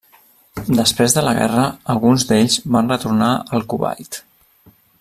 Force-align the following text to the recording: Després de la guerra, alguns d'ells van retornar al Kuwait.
Després 0.77 1.15
de 1.17 1.23
la 1.27 1.33
guerra, 1.39 1.65
alguns 1.95 2.25
d'ells 2.31 2.57
van 2.77 2.89
retornar 2.93 3.29
al 3.59 3.67
Kuwait. 3.75 4.19